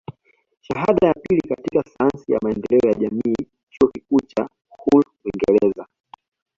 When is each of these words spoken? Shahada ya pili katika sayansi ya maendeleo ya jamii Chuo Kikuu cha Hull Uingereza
Shahada 0.61 1.07
ya 1.07 1.13
pili 1.13 1.41
katika 1.49 1.83
sayansi 1.97 2.31
ya 2.31 2.39
maendeleo 2.43 2.91
ya 2.93 2.99
jamii 2.99 3.35
Chuo 3.69 3.89
Kikuu 3.91 4.19
cha 4.19 4.49
Hull 4.79 5.03
Uingereza 5.25 5.87